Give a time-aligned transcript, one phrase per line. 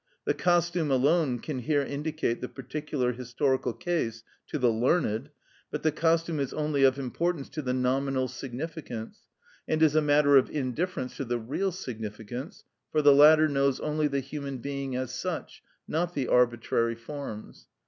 [0.25, 5.29] The costume alone can here indicate the particular historical case to the learned;
[5.69, 9.19] but the costume is only of importance to the nominal significance,
[9.67, 14.07] and is a matter of indifference to the real significance; for the latter knows only
[14.07, 17.67] the human being as such, not the arbitrary forms.